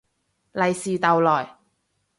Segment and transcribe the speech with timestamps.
[0.53, 1.57] 利是逗來